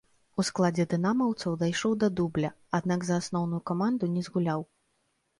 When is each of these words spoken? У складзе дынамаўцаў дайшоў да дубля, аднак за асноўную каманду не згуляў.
У 0.41 0.43
складзе 0.47 0.83
дынамаўцаў 0.93 1.57
дайшоў 1.63 1.91
да 2.03 2.07
дубля, 2.19 2.49
аднак 2.77 2.99
за 3.09 3.19
асноўную 3.25 3.61
каманду 3.73 4.09
не 4.15 4.23
згуляў. 4.29 4.65